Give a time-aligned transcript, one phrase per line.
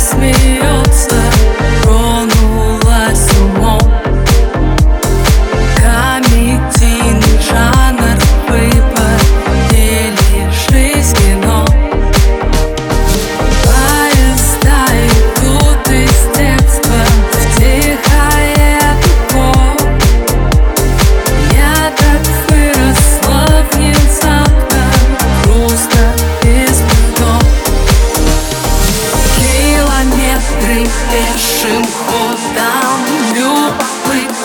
[0.00, 1.29] Смеется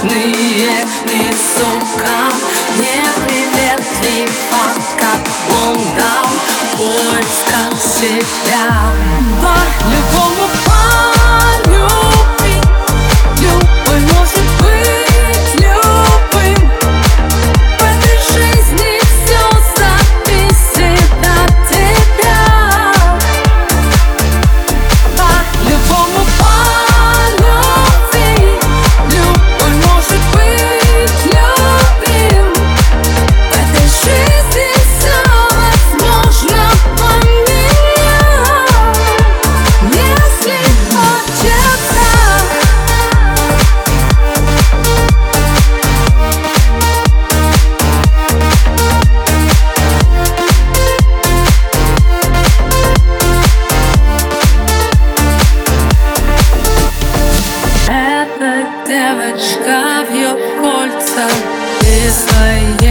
[0.05, 2.35] нежные Ты, сука,
[4.51, 5.13] пока,
[5.63, 6.29] он дал
[6.77, 8.91] поиска себя
[9.41, 9.55] По
[9.89, 10.64] любому
[58.87, 61.27] девочка в ее кольца.
[61.79, 62.84] Ты стоишь.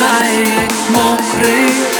[0.00, 1.99] Мокрий